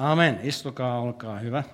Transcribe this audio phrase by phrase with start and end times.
[0.00, 0.40] Amen.
[0.42, 1.64] Istukaa, olkaa hyvä.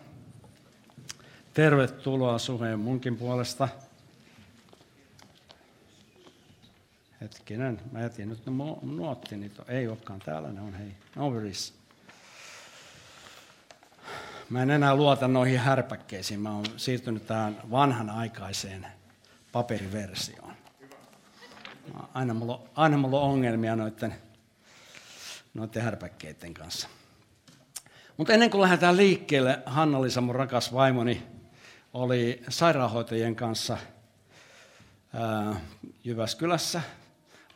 [1.55, 3.69] Tervetuloa Suheen munkin puolesta.
[7.21, 9.53] Hetkinen, mä jätin nyt ne nuottini.
[9.69, 10.93] Ei olekaan täällä, ne on hei.
[11.17, 11.75] Overis.
[14.51, 16.41] Mä en enää luota noihin härpäkkeisiin.
[16.41, 18.87] Mä oon siirtynyt tähän vanhan aikaiseen
[19.53, 20.53] paperiversioon.
[22.15, 24.15] Aina mulla, aina mulla on ongelmia noiden,
[25.55, 26.89] noiden härpäkkeiden kanssa.
[28.17, 31.23] Mutta ennen kuin lähdetään liikkeelle, Hanna-Liisa, mun rakas vaimoni,
[31.93, 33.79] oli sairaanhoitajien kanssa
[35.15, 35.61] ää,
[36.05, 36.83] Jyväskylässä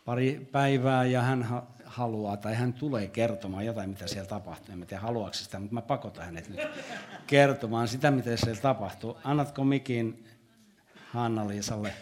[0.05, 4.73] pari päivää ja hän haluaa tai hän tulee kertomaan jotain, mitä siellä tapahtuu.
[4.73, 6.59] En tiedä, haluaako sitä, mutta mä pakotan hänet nyt
[7.27, 9.17] kertomaan sitä, mitä siellä tapahtuu.
[9.23, 10.25] Annatko mikin
[11.11, 11.93] Hanna-Liisalle?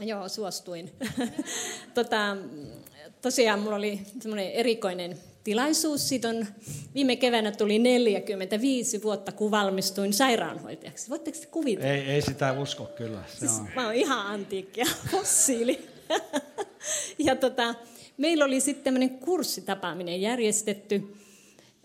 [0.00, 0.92] Joo, suostuin.
[1.94, 2.36] tota,
[3.22, 6.08] tosiaan minulla oli semmoinen erikoinen tilaisuus.
[6.08, 6.46] Siitä on,
[6.94, 11.10] viime keväänä tuli 45 vuotta, kun valmistuin sairaanhoitajaksi.
[11.10, 11.92] Voitteko te kuvitella?
[11.92, 13.22] Ei, ei sitä usko kyllä.
[13.28, 15.88] Se siis, Mä oon ihan antiikki ja fossiili.
[17.26, 17.74] ja tota,
[18.16, 21.16] meillä oli sitten tämmöinen kurssitapaaminen järjestetty.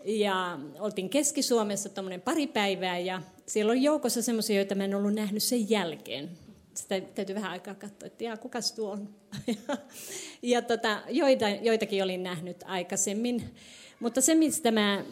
[0.04, 1.90] Ja oltiin Keski-Suomessa
[2.24, 6.30] pari päivää ja siellä oli joukossa semmoisia, joita mä en ollut nähnyt sen jälkeen
[6.74, 9.14] sitä täytyy vähän aikaa katsoa, että jaa, kukas tuo on.
[10.42, 13.54] ja tota, joita, joitakin olin nähnyt aikaisemmin.
[14.00, 15.04] Mutta se, mistä mä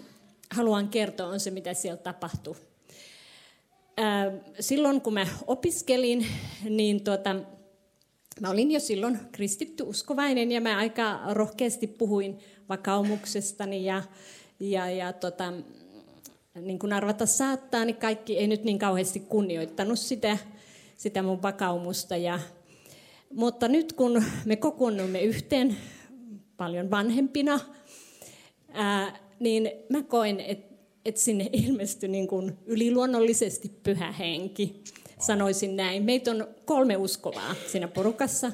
[0.50, 2.56] haluan kertoa, on se, mitä siellä tapahtui.
[3.96, 6.26] Ää, silloin, kun mä opiskelin,
[6.68, 7.36] niin tota,
[8.40, 14.02] mä olin jo silloin kristitty uskovainen ja mä aika rohkeasti puhuin vakaumuksestani ja,
[14.60, 15.52] ja, ja tota,
[16.54, 20.38] niin kuin arvata saattaa, niin kaikki ei nyt niin kauheasti kunnioittanut sitä
[21.00, 22.16] sitä mun vakaumusta.
[22.16, 22.40] Ja,
[23.34, 25.76] mutta nyt kun me kokoonnumme yhteen
[26.56, 27.60] paljon vanhempina,
[28.72, 30.74] ää, niin mä koen, että
[31.04, 34.84] et sinne ilmestyi niin kuin yliluonnollisesti pyhä henki.
[35.18, 36.02] Sanoisin näin.
[36.02, 38.52] Meitä on kolme uskovaa siinä porukassa.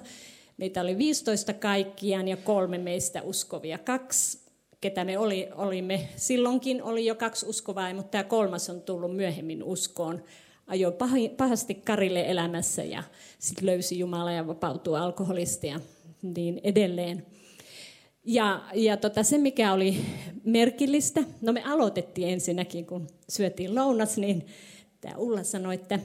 [0.57, 3.79] Meitä oli 15 kaikkiaan ja kolme meistä uskovia.
[3.79, 4.39] Kaksi,
[4.81, 9.63] ketä me oli, olimme silloinkin, oli jo kaksi uskovaa, mutta tämä kolmas on tullut myöhemmin
[9.63, 10.23] uskoon
[10.67, 10.95] ajoi
[11.37, 13.03] pahasti karille elämässä ja
[13.39, 15.81] sitten löysi Jumala ja vapautui alkoholista ja
[16.23, 17.27] niin edelleen.
[18.25, 19.97] Ja, ja tota, se, mikä oli
[20.45, 24.47] merkillistä, no me aloitettiin ensinnäkin, kun syötiin lounas, niin
[25.01, 25.99] tämä Ulla sanoi, että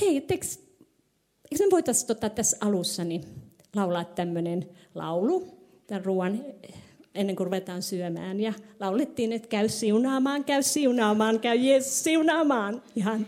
[0.00, 3.24] hei, eikö me voitaisiin tota, tässä alussa niin
[3.76, 6.44] laulaa tämmöinen laulu tämän ruoan
[7.14, 8.40] ennen kuin ruvetaan syömään.
[8.40, 12.82] Ja laulettiin, että käy siunaamaan, käy siunaamaan, käy Jeesus siunaamaan.
[12.96, 13.26] Ihan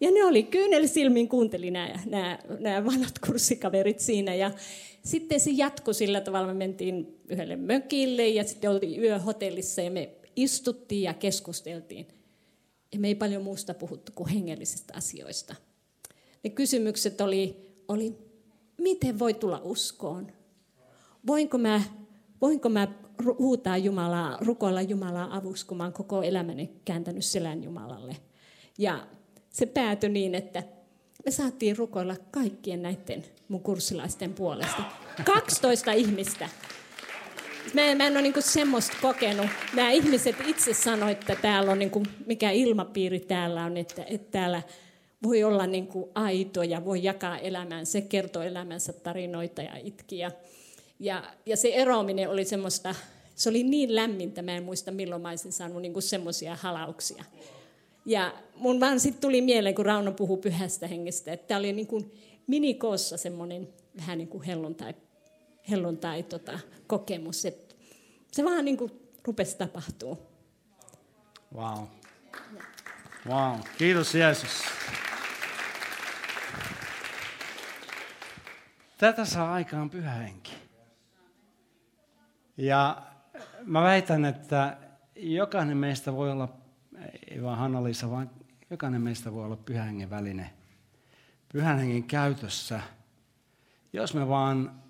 [0.00, 4.34] ja ne oli kyynelsilmin kuunteli nämä, nämä, nämä vanhat kurssikaverit siinä.
[4.34, 4.50] Ja
[5.02, 10.10] sitten se jatkui sillä tavalla, me mentiin yhdelle mökille ja sitten oltiin yöhotellissa ja me
[10.36, 12.08] istuttiin ja keskusteltiin.
[12.92, 15.54] Ja me ei paljon muusta puhuttu kuin hengellisistä asioista.
[16.44, 18.18] Ne kysymykset oli, oli
[18.80, 20.32] miten voi tulla uskoon?
[21.26, 21.82] Voinko mä,
[22.40, 22.88] voinko mä
[23.38, 28.16] huutaa Jumalaa, rukoilla Jumalaa avuksi, kun mä oon koko elämäni kääntänyt selän Jumalalle?
[28.78, 29.06] Ja
[29.56, 30.62] se päätyi niin, että
[31.24, 34.82] me saatiin rukoilla kaikkien näiden mun kurssilaisten puolesta.
[35.24, 36.48] 12 ihmistä.
[37.74, 39.46] Mä, mä en ole niinku semmoista kokenut.
[39.74, 44.62] Nämä ihmiset itse sanoivat, että täällä on niinku, mikä ilmapiiri täällä on, että, että täällä
[45.22, 47.86] voi olla niinku aito ja voi jakaa elämään.
[47.86, 50.18] Se kertoo elämänsä tarinoita ja itki.
[50.18, 50.30] Ja,
[51.00, 52.94] ja, ja se eroaminen oli semmoista,
[53.34, 57.24] se oli niin lämmintä, mä en muista milloin mä olisin saanut niinku semmoisia halauksia.
[58.06, 61.86] Ja mun vaan sitten tuli mieleen, kun Rauno puhuu pyhästä hengestä, että tämä oli niin
[61.86, 62.12] kuin
[62.46, 64.94] minikoossa semmoinen vähän niin kuin helluntai,
[65.70, 67.44] helluntai tota, kokemus.
[67.44, 67.74] Että
[68.32, 68.92] se vaan niin kuin
[69.24, 70.18] rupesi tapahtuu.
[71.54, 71.84] Wow.
[73.28, 73.60] Wow.
[73.78, 74.62] Kiitos Jeesus.
[78.98, 80.52] Tätä saa aikaan pyhä henki.
[82.56, 83.02] Ja
[83.64, 84.76] mä väitän, että
[85.16, 86.48] jokainen meistä voi olla
[87.30, 88.30] ei vaan Hanna-Liisa, vaan
[88.70, 90.50] jokainen meistä voi olla pyhän hengen väline.
[91.52, 92.80] Pyhän hengen käytössä,
[93.92, 94.82] jos me vaan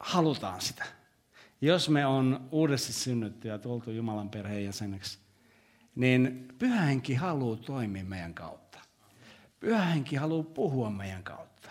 [0.00, 0.84] halutaan sitä.
[1.60, 5.18] jos me on uudesti synnytty ja tultu Jumalan perheenjäseneksi,
[5.94, 8.78] niin pyhä henki haluaa toimia meidän kautta.
[9.60, 11.70] Pyhä henki haluaa puhua meidän kautta.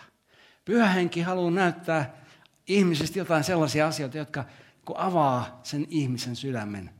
[0.64, 2.14] Pyhä henki haluaa näyttää
[2.66, 4.44] ihmisistä jotain sellaisia asioita, jotka
[4.84, 6.90] kun avaa sen ihmisen sydämen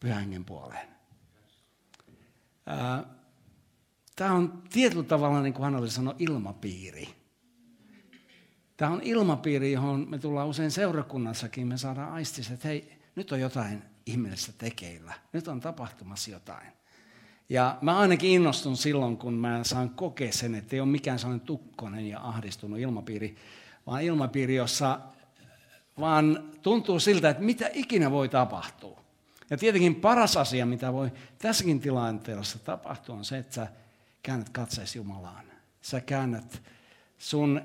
[0.00, 0.91] pyhän hengen puoleen.
[4.16, 7.08] Tämä on tietyllä tavalla, niin kuin Hanna sanoi, ilmapiiri.
[8.76, 13.40] Tämä on ilmapiiri, johon me tullaan usein seurakunnassakin, me saadaan aistis, että hei, nyt on
[13.40, 15.12] jotain ihmeellistä tekeillä.
[15.32, 16.72] Nyt on tapahtumassa jotain.
[17.48, 21.46] Ja mä ainakin innostun silloin, kun mä saan kokea sen, että ei ole mikään sellainen
[21.46, 23.36] tukkonen ja ahdistunut ilmapiiri,
[23.86, 25.00] vaan ilmapiiri, jossa
[26.00, 29.01] vaan tuntuu siltä, että mitä ikinä voi tapahtua.
[29.52, 33.66] Ja tietenkin paras asia, mitä voi tässäkin tilanteessa tapahtua, on se, että sä
[34.22, 35.44] käännät katseesi Jumalaan.
[35.82, 36.62] Sä käännät
[37.18, 37.62] sun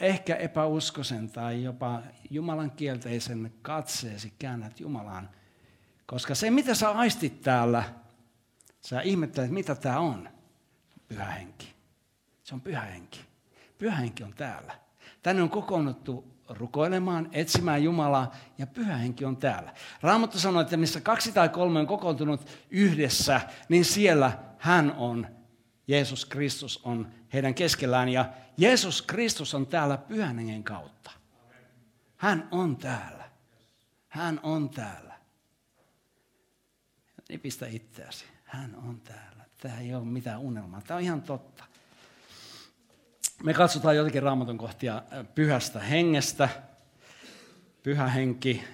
[0.00, 5.30] ehkä epäuskoisen tai jopa Jumalan kielteisen katseesi käännät Jumalaan.
[6.06, 7.84] Koska se, mitä sä aistit täällä,
[8.80, 10.28] sä ihmettelet, mitä tämä on.
[11.08, 11.74] Pyhä henki.
[12.42, 13.20] Se on pyhä henki.
[13.78, 14.74] Pyhä henki on täällä.
[15.22, 19.74] Tänne on kokoonnuttu rukoilemaan, etsimään Jumalaa ja pyhä henki on täällä.
[20.02, 25.26] Raamattu sanoo, että missä kaksi tai kolme on kokoontunut yhdessä, niin siellä hän on,
[25.88, 28.24] Jeesus Kristus on heidän keskellään ja
[28.56, 31.10] Jeesus Kristus on täällä pyhän hengen kautta.
[32.16, 33.24] Hän on täällä.
[34.08, 35.14] Hän on täällä.
[37.28, 38.24] Nipistä itseäsi.
[38.44, 39.44] Hän on täällä.
[39.60, 40.80] Tämä ei ole mitään unelmaa.
[40.80, 41.64] Tämä on ihan totta.
[43.42, 45.02] Me katsotaan jotenkin raamatun kohtia
[45.34, 46.48] pyhästä hengestä.
[47.82, 48.64] Pyhä henki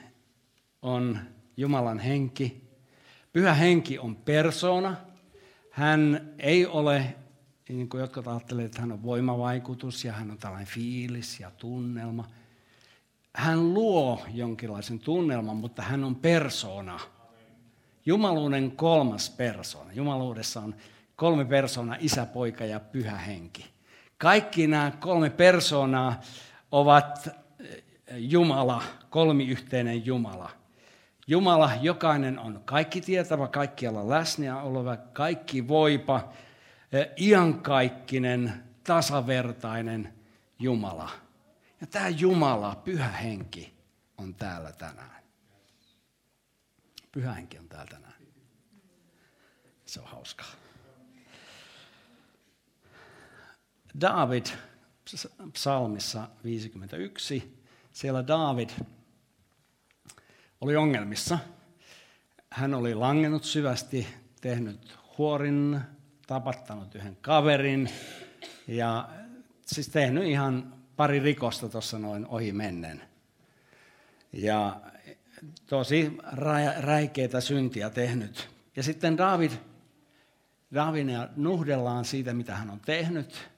[0.82, 1.18] on
[1.56, 2.70] Jumalan henki.
[3.32, 4.96] Pyhä henki on persona.
[5.70, 7.14] Hän ei ole,
[7.68, 12.28] niin kuin jotkut ajattelevat, että hän on voimavaikutus ja hän on tällainen fiilis ja tunnelma.
[13.34, 17.00] Hän luo jonkinlaisen tunnelman, mutta hän on persona.
[18.06, 19.92] Jumaluuden kolmas persona.
[19.92, 20.74] Jumaluudessa on
[21.16, 23.79] kolme persona, isä, poika ja pyhä henki.
[24.20, 26.20] Kaikki nämä kolme persoonaa
[26.72, 27.28] ovat
[28.11, 30.50] Jumala, kolmiyhteinen Jumala.
[31.26, 36.32] Jumala, jokainen on kaikki tietävä, kaikkialla läsnä oleva, kaikki voipa,
[37.20, 40.14] iankaikkinen, tasavertainen
[40.58, 41.11] Jumala.
[41.81, 43.75] Ja tämä Jumala, pyhä henki,
[44.19, 45.23] on täällä tänään.
[47.12, 48.23] Pyhä henki on täällä tänään.
[49.87, 50.59] Se on hauskaa.
[54.00, 54.46] David
[55.52, 57.56] psalmissa 51,
[57.92, 58.70] siellä David
[60.60, 61.38] oli ongelmissa.
[62.50, 64.06] Hän oli langennut syvästi,
[64.40, 65.81] tehnyt huorin,
[66.26, 67.90] tapattanut yhden kaverin
[68.69, 69.08] ja
[69.66, 73.02] siis tehnyt ihan pari rikosta tuossa noin ohi mennen.
[74.32, 74.81] Ja
[75.66, 76.19] tosi
[76.78, 78.50] räikeitä syntiä tehnyt.
[78.76, 79.50] Ja sitten David,
[80.75, 83.50] Davidia nuhdellaan siitä, mitä hän on tehnyt.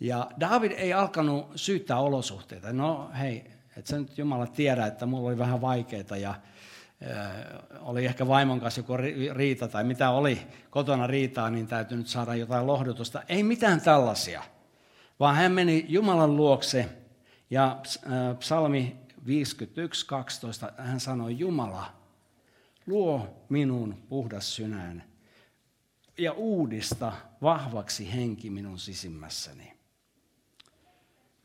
[0.00, 2.72] Ja David ei alkanut syyttää olosuhteita.
[2.72, 6.34] No hei, et sä nyt Jumala tiedä, että mulla oli vähän vaikeaa ja
[7.80, 8.96] oli ehkä vaimon kanssa joku
[9.32, 10.40] riita tai mitä oli
[10.70, 13.22] kotona riitaa, niin täytyy nyt saada jotain lohdutusta.
[13.28, 14.42] Ei mitään tällaisia,
[15.20, 16.88] vaan hän meni Jumalan luokse
[17.50, 17.80] ja
[18.38, 18.96] psalmi
[19.26, 21.92] 51, 12, hän sanoi, Jumala,
[22.86, 25.04] luo minun puhdas synään
[26.18, 29.77] ja uudista vahvaksi henki minun sisimmässäni.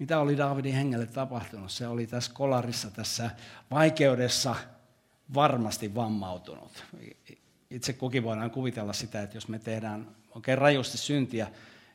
[0.04, 1.72] Mitä oli Davidin hengelle tapahtunut?
[1.72, 3.30] Se oli tässä kolarissa, tässä
[3.72, 4.56] vaikeudessa
[5.34, 6.84] varmasti vammautunut.
[7.70, 11.48] Itse kukin voidaan kuvitella sitä, että jos me tehdään oikein rajusti syntiä,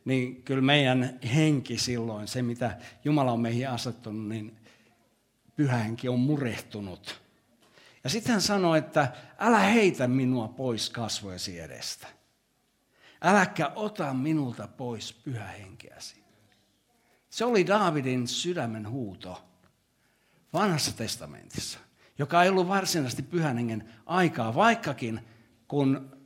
[0.05, 4.57] niin kyllä meidän henki silloin, se mitä Jumala on meihin asettunut, niin
[5.57, 7.21] pyhä henki on murehtunut.
[8.05, 12.07] Ja sitten hän sanoi, että älä heitä minua pois kasvojesi edestä.
[13.23, 16.28] Äläkä ota minulta pois pyhä henkeäsi.
[17.31, 19.45] Se oli Daavidin sydämen huuto
[20.53, 21.79] vanhassa testamentissa,
[22.19, 25.21] joka ei ollut varsinaisesti pyhän hengen aikaa, vaikkakin
[25.69, 26.19] kun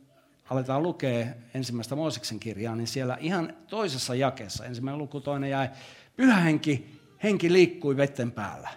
[0.49, 5.69] aletaan lukea ensimmäistä Mooseksen kirjaa, niin siellä ihan toisessa jakeessa, ensimmäinen luku, toinen jäi,
[6.15, 8.69] pyhä henki, henki liikkui vetten päällä.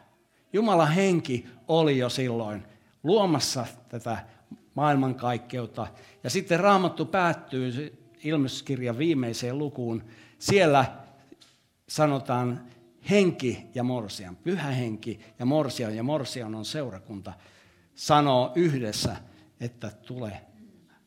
[0.52, 2.62] Jumala henki oli jo silloin
[3.02, 4.18] luomassa tätä
[4.75, 5.87] maailmankaikkeutta.
[6.25, 7.92] Ja sitten Raamattu päättyy
[8.25, 10.04] ilmestyskirjan viimeiseen lukuun.
[10.38, 10.85] Siellä
[11.88, 12.66] sanotaan
[13.11, 17.33] henki ja morsian, pyhä henki ja morsian, ja morsian on seurakunta,
[17.95, 19.16] sanoo yhdessä,
[19.61, 20.40] että tule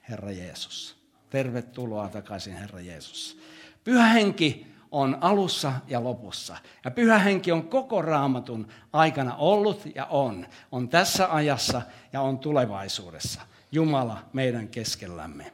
[0.09, 0.99] Herra Jeesus.
[1.29, 3.39] Tervetuloa takaisin Herra Jeesus.
[3.83, 6.57] Pyhä henki on alussa ja lopussa.
[6.85, 10.47] Ja pyhä henki on koko raamatun aikana ollut ja on.
[10.71, 11.81] On tässä ajassa
[12.13, 13.41] ja on tulevaisuudessa.
[13.71, 15.51] Jumala meidän keskellämme.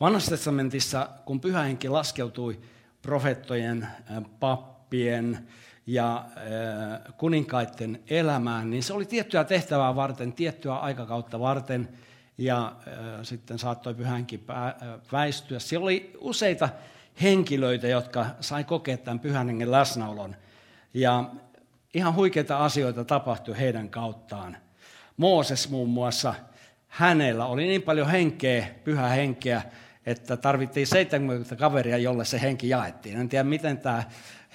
[0.00, 2.60] Vanhassa testamentissa, kun pyhä henki laskeutui
[3.02, 3.88] profettojen,
[4.40, 5.48] pappien
[5.86, 6.24] ja
[7.16, 11.88] kuninkaiden elämään, niin se oli tiettyä tehtävää varten, tiettyä aikakautta varten,
[12.38, 12.76] ja
[13.22, 14.44] sitten saattoi pyhänkin
[15.12, 15.58] väistyä.
[15.58, 16.68] Siellä oli useita
[17.22, 20.36] henkilöitä, jotka sai kokea tämän pyhän hengen läsnäolon.
[20.94, 21.30] Ja
[21.94, 24.56] ihan huikeita asioita tapahtui heidän kauttaan.
[25.16, 26.34] Mooses muun muassa,
[26.88, 29.62] hänellä oli niin paljon henkeä, pyhä henkeä,
[30.06, 33.20] että tarvittiin 70 kaveria, jolle se henki jaettiin.
[33.20, 34.04] En tiedä, miten tämä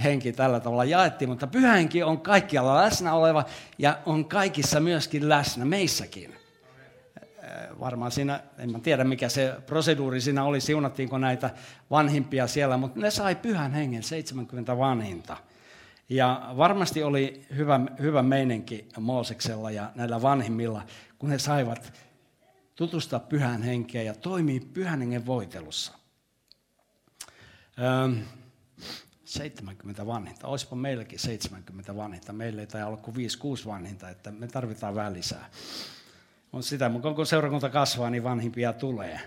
[0.04, 3.46] henki tällä tavalla jaettiin, mutta pyhä henki on kaikkialla läsnä oleva
[3.78, 6.36] ja on kaikissa myöskin läsnä, meissäkin.
[7.80, 11.50] Varmaan siinä, en mä tiedä mikä se proseduuri siinä oli, siunattiinko näitä
[11.92, 15.38] vanhimpia siellä, mutta ne sai pyhän hengen, 70 vanhinta.
[16.10, 20.82] Ja varmasti oli hyvä, hyvä meininki Mooseksella ja näillä vanhimmilla,
[21.20, 21.94] kun he saivat
[22.76, 25.92] tutustua pyhän henkeen ja toimii pyhän hengen voitelussa.
[28.06, 28.24] Öm,
[29.26, 30.48] 70 vanhinta.
[30.48, 32.34] Olisipa meilläkin 70 vanhinta.
[32.34, 33.20] Meillä ei tai olla kuin 5-6
[33.66, 35.50] vanhinta, että me tarvitaan vähän lisää.
[36.54, 39.20] On sitä, mutta kun seurakunta kasvaa, niin vanhimpia tulee.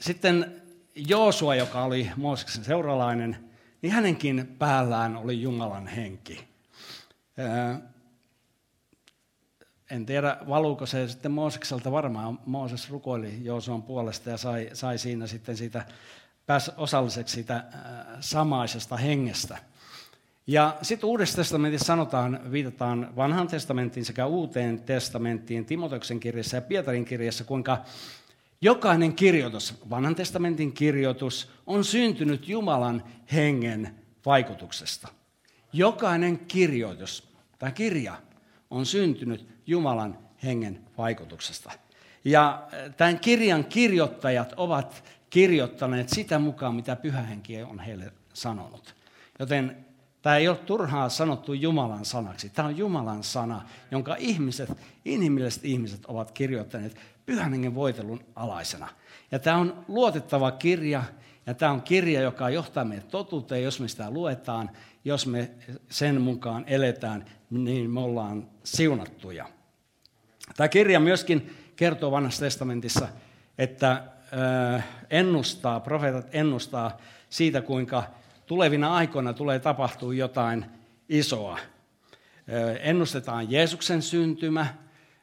[0.00, 0.62] Sitten
[0.94, 3.50] Joosua, joka oli Mooseksen seuralainen,
[3.82, 6.48] niin hänenkin päällään oli Jumalan henki
[9.90, 12.38] en tiedä, valuuko se sitten Moosekselta varmaan.
[12.46, 15.86] Mooses rukoili Joosuan puolesta ja sai, sai siinä sitten siitä,
[16.46, 17.62] pääsi osalliseksi siitä äh,
[18.20, 19.58] samaisesta hengestä.
[20.46, 27.04] Ja sitten Uudessa testamentissa sanotaan, viitataan vanhan testamentin sekä uuteen testamenttiin, Timoteuksen kirjassa ja Pietarin
[27.04, 27.78] kirjassa, kuinka
[28.60, 33.02] jokainen kirjoitus, vanhan testamentin kirjoitus, on syntynyt Jumalan
[33.32, 33.94] hengen
[34.26, 35.08] vaikutuksesta.
[35.72, 37.28] Jokainen kirjoitus
[37.58, 38.25] tai kirja
[38.70, 41.72] on syntynyt Jumalan hengen vaikutuksesta.
[42.24, 48.94] Ja äh, tämän kirjan kirjoittajat ovat kirjoittaneet sitä mukaan, mitä pyhä henki on heille sanonut.
[49.38, 49.85] Joten
[50.26, 52.48] tämä ei ole turhaa sanottu Jumalan sanaksi.
[52.48, 54.72] Tämä on Jumalan sana, jonka ihmiset,
[55.04, 58.88] inhimilliset ihmiset ovat kirjoittaneet pyhän hengen voitelun alaisena.
[59.30, 61.02] Ja tämä on luotettava kirja,
[61.46, 64.70] ja tämä on kirja, joka johtaa meidät totuuteen, jos me sitä luetaan,
[65.04, 65.50] jos me
[65.88, 69.48] sen mukaan eletään, niin me ollaan siunattuja.
[70.56, 73.08] Tämä kirja myöskin kertoo vanhassa testamentissa,
[73.58, 74.02] että
[75.10, 76.98] ennustaa, profeetat ennustaa
[77.30, 78.04] siitä, kuinka
[78.46, 80.66] tulevina aikoina tulee tapahtua jotain
[81.08, 81.58] isoa.
[82.80, 84.66] Ennustetaan Jeesuksen syntymä,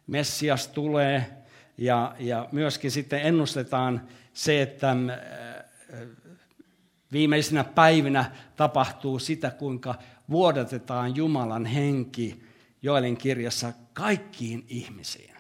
[0.08, 1.44] Messias tulee
[1.77, 4.96] ja, ja myöskin sitten ennustetaan se, että
[7.12, 9.96] viimeisinä päivinä tapahtuu sitä, kuinka
[10.30, 12.44] vuodatetaan Jumalan henki
[12.82, 15.36] Joelin kirjassa kaikkiin ihmisiin.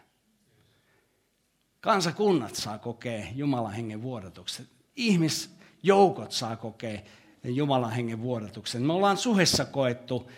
[1.81, 4.67] Kansakunnat saa kokea Jumalan hengen vuodatuksen.
[4.95, 6.99] Ihmisjoukot saa kokea
[7.43, 8.81] Jumalan hengen vuodatuksen.
[8.81, 10.29] Me ollaan suhessa koettu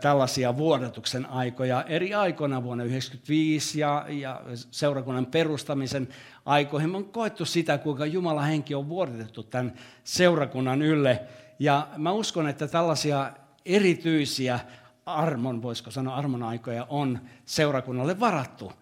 [0.00, 6.08] tällaisia vuodatuksen aikoja eri aikoina vuonna 1995 ja, ja seurakunnan perustamisen
[6.44, 6.90] aikoihin.
[6.90, 9.72] Me on koettu sitä, kuinka Jumalan henki on vuodatettu tämän
[10.04, 11.22] seurakunnan ylle.
[11.58, 13.32] Ja mä uskon, että tällaisia
[13.64, 14.60] erityisiä
[15.06, 18.72] armon, voisiko sanoa armon aikoja, on seurakunnalle varattu.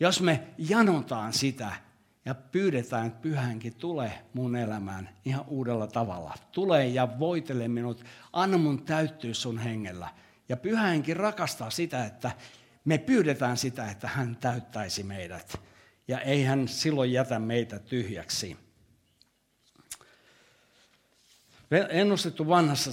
[0.00, 1.72] Jos me janotaan sitä
[2.26, 6.34] ja pyydetään, että pyhänkin tule mun elämään ihan uudella tavalla.
[6.52, 10.08] Tule ja voitele minut, anna mun täyttyä sun hengellä.
[10.48, 12.30] Ja pyhänkin rakastaa sitä, että
[12.84, 15.60] me pyydetään sitä, että hän täyttäisi meidät.
[16.08, 18.56] Ja ei hän silloin jätä meitä tyhjäksi
[21.88, 22.90] ennustettu vanhassa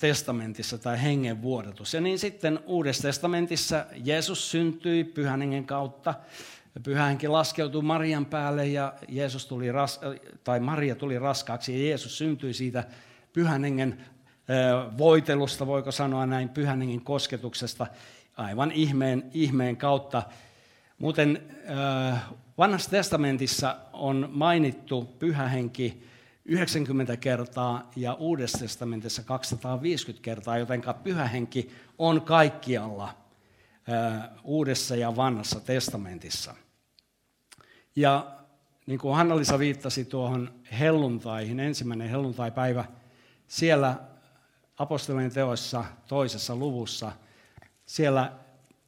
[0.00, 1.94] testamentissa tai hengen vuodatus.
[1.94, 6.14] Ja niin sitten uudessa testamentissa Jeesus syntyi pyhän hengen kautta.
[6.82, 10.00] Pyhä henki laskeutui Marian päälle ja Jeesus tuli ras,
[10.44, 12.84] tai Maria tuli raskaaksi ja Jeesus syntyi siitä
[13.32, 14.04] pyhän hengen
[14.98, 17.86] voitelusta, voiko sanoa näin, pyhän hengen kosketuksesta
[18.36, 20.22] aivan ihmeen, ihmeen kautta.
[20.98, 21.42] Muuten
[22.58, 26.02] vanhassa testamentissa on mainittu pyhä henki
[26.44, 33.14] 90 kertaa ja Uudessa testamentissa 250 kertaa, joten pyhä henki on kaikkialla
[34.44, 36.54] Uudessa ja Vanhassa testamentissa.
[37.96, 38.36] Ja
[38.86, 42.84] niin kuin Hanna-Lisa viittasi tuohon helluntaihin, ensimmäinen helluntaipäivä,
[43.48, 43.96] siellä
[44.78, 47.12] apostolien teoissa toisessa luvussa,
[47.86, 48.32] siellä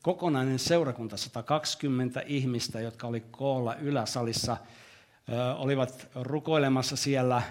[0.02, 4.56] kokonainen seurakunta, 120 ihmistä, jotka oli koolla yläsalissa–
[5.56, 7.42] olivat rukoilemassa siellä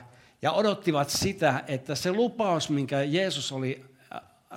[0.41, 3.85] ja odottivat sitä, että se lupaus, minkä Jeesus oli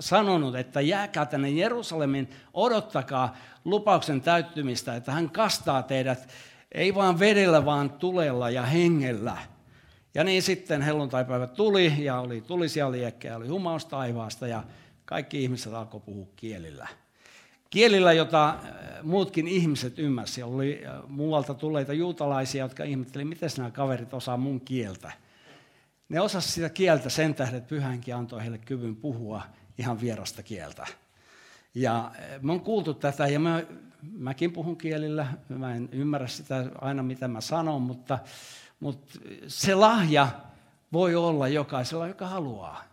[0.01, 6.29] sanonut, että jääkää tänne Jerusalemin, odottakaa lupauksen täyttymistä, että hän kastaa teidät
[6.73, 9.37] ei vaan vedellä, vaan tulella ja hengellä.
[10.15, 14.65] Ja niin sitten helluntaipäivä tuli ja oli tulisia liekkejä, oli humaus taivaasta ja
[15.05, 16.89] kaikki ihmiset alkoi puhua kielillä.
[17.71, 18.59] Kielillä, jota äh,
[19.03, 20.49] muutkin ihmiset ymmärsivät.
[20.49, 25.13] Oli äh, muualta tulleita juutalaisia, jotka ihmettelivät, miten nämä kaverit osaa mun kieltä.
[26.09, 29.43] Ne osasivat sitä kieltä sen tähden, että pyhänkin antoi heille kyvyn puhua
[29.79, 30.87] ihan vierasta kieltä.
[31.75, 33.63] Ja äh, me on kuultu tätä ja mä,
[34.03, 35.27] mäkin puhun kielillä.
[35.49, 38.19] Mä en ymmärrä sitä aina, mitä mä sanon, mutta,
[38.81, 40.29] mutta se lahja
[40.93, 42.85] voi olla jokaisella, joka haluaa.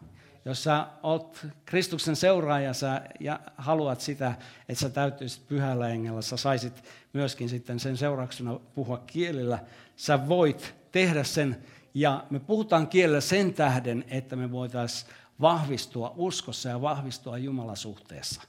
[0.45, 4.35] Jos sä oot Kristuksen seuraaja sä, ja haluat sitä,
[4.69, 6.83] että sä täyttyisit pyhällä hengellä, sä saisit
[7.13, 9.59] myöskin sitten sen seurauksena puhua kielillä,
[9.95, 11.57] sä voit tehdä sen.
[11.93, 18.41] Ja me puhutaan kielellä sen tähden, että me voitaisiin vahvistua uskossa ja vahvistua Jumalan suhteessa.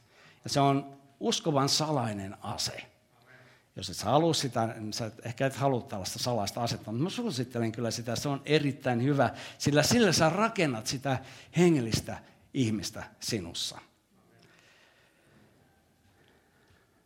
[0.45, 2.91] Ja se on uskovan salainen ase.
[3.77, 7.11] Jos et sä halua sitä, niin sä ehkä et halua tällaista salaista asetta, mutta mä
[7.11, 11.19] suosittelen kyllä sitä, se on erittäin hyvä, sillä sillä sä rakennat sitä
[11.57, 12.19] hengellistä
[12.55, 13.79] ihmistä sinussa.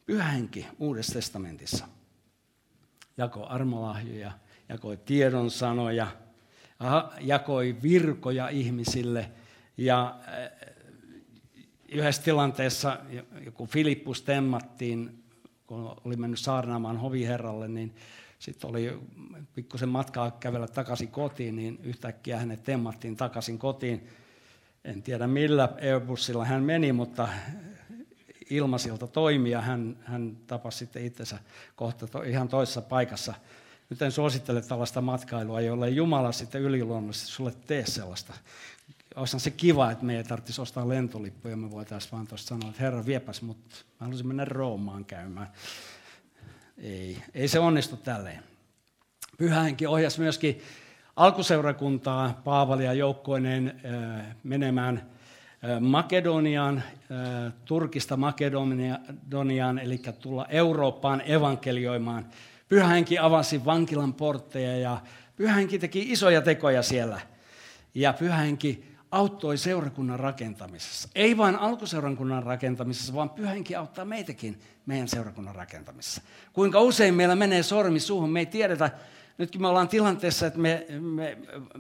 [0.07, 1.89] Pyhä henki Uudessa testamentissa
[3.17, 4.33] jakoi armolahjoja,
[4.69, 6.07] jakoi tiedon sanoja,
[7.21, 9.31] jakoi virkoja ihmisille
[9.77, 10.21] ja
[11.91, 12.99] yhdessä tilanteessa,
[13.55, 15.21] kun Filippus temmattiin
[15.71, 17.95] kun oli mennyt saarnaamaan hoviherralle, niin
[18.39, 18.99] sitten oli
[19.55, 24.09] pikkusen matkaa kävellä takaisin kotiin, niin yhtäkkiä hänet temmattiin takaisin kotiin.
[24.85, 27.29] En tiedä millä Airbusilla hän meni, mutta
[28.51, 29.61] ilmasilta toimia.
[29.61, 31.39] Hän, hän tapasi sitten itsensä
[31.77, 33.35] kohta to, ihan toisessa paikassa.
[33.91, 38.35] Nyt en suosittele tällaista matkailua, jolle Jumala sitten yliluonnollisesti sulle tee sellaista
[39.17, 42.83] olisihan se kiva, että me ei tarvitsisi ostaa lentolippuja, me voitaisiin vaan tuosta sanoa, että
[42.83, 45.49] herra viepäs, mutta mä haluaisin mennä Roomaan käymään.
[46.79, 48.43] Ei, ei se onnistu tälleen.
[49.39, 50.63] Pyhähenki ohjasi myöskin
[51.17, 53.81] alkuseurakuntaa Paavalia joukkoineen
[54.43, 55.11] menemään
[55.81, 56.83] Makedoniaan,
[57.65, 62.27] Turkista Makedoniaan, eli tulla Eurooppaan evankelioimaan.
[62.69, 65.01] Pyhähenki avasi vankilan portteja ja
[65.37, 67.21] Pyhähenki teki isoja tekoja siellä.
[67.95, 71.09] Ja Pyhähenki auttoi seurakunnan rakentamisessa.
[71.15, 76.23] Ei vain alkuseurakunnan rakentamisessa, vaan pyhänkin auttaa meitäkin meidän seurakunnan rakentamisessa.
[76.53, 78.91] Kuinka usein meillä menee sormi suuhun, me ei tiedetä,
[79.39, 81.39] nytkin me ollaan tilanteessa, että me, me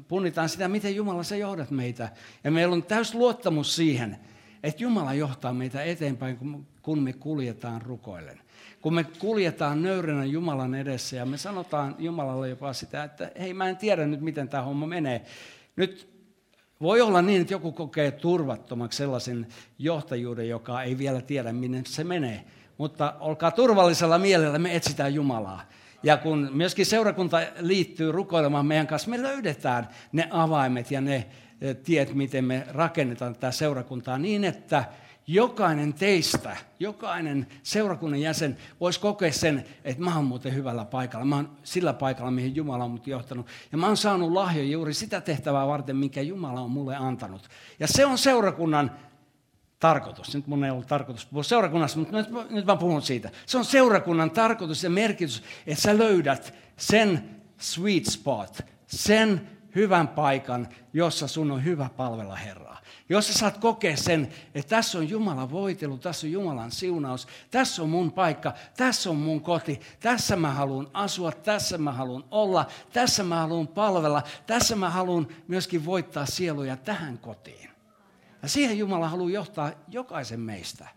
[0.09, 2.09] punnitaan sitä, miten Jumala sä johdat meitä.
[2.45, 4.17] Ja meillä on täys luottamus siihen,
[4.63, 6.39] että Jumala johtaa meitä eteenpäin,
[6.83, 8.41] kun me kuljetaan rukoillen.
[8.81, 13.69] Kun me kuljetaan nöyränä Jumalan edessä ja me sanotaan Jumalalle jopa sitä, että hei mä
[13.69, 15.25] en tiedä nyt miten tämä homma menee.
[15.77, 16.10] Nyt
[16.83, 19.47] voi olla niin, että joku kokee turvattomaksi sellaisen
[19.79, 22.45] johtajuuden, joka ei vielä tiedä, minne se menee.
[22.79, 25.63] Mutta olkaa turvallisella mielellä, me etsitään Jumalaa.
[26.03, 31.27] Ja kun myöskin seurakunta liittyy rukoilemaan meidän kanssa, me löydetään ne avaimet ja ne
[31.61, 34.85] eh, tiet, miten me rakennetaan tätä seurakuntaa niin, että
[35.27, 41.25] jokainen teistä, jokainen seurakunnan jäsen voisi kokea sen, että mä oon muuten hyvällä paikalla.
[41.25, 43.47] Mä oon sillä paikalla, mihin Jumala on mut johtanut.
[43.73, 47.49] Ja mä oon saanut lahjoja juuri sitä tehtävää varten, mikä Jumala on mulle antanut.
[47.81, 48.91] Ja se on seurakunnan
[49.81, 50.35] tarkoitus.
[50.35, 53.31] Nyt mun ei ollut tarkoitus puhua seurakunnassa, mutta nyt, nyt mä puhun siitä.
[53.47, 60.69] Se on seurakunnan tarkoitus ja merkitys, että sä löydät sen sweet spot, sen hyvän paikan,
[60.93, 62.70] jossa sun on hyvä palvella Herraa.
[63.11, 67.83] Jos sä saat kokea sen, että tässä on Jumalan voitelu, tässä on Jumalan siunaus, tässä
[67.83, 72.67] on mun paikka, tässä on mun koti, tässä mä haluan asua, tässä mä haluan olla,
[72.93, 77.71] tässä mä haluan palvella, tässä mä haluan myöskin voittaa sieluja tähän kotiin.
[78.43, 80.89] Ja siihen Jumala haluaa johtaa jokaisen meistä.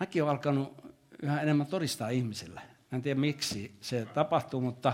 [0.00, 0.84] Mäkin olen alkanut
[1.22, 2.60] yhä enemmän todistaa ihmisille.
[2.92, 4.92] En tiedä miksi se tapahtuu, mutta